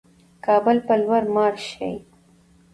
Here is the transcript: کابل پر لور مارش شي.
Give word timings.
کابل 0.45 0.77
پر 0.87 0.99
لور 1.05 1.23
مارش 1.33 1.63
شي. 1.73 1.91